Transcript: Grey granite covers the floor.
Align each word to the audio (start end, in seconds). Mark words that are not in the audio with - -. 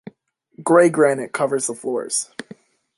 Grey 0.63 0.89
granite 0.89 1.31
covers 1.31 1.67
the 1.67 1.75
floor. 1.75 2.09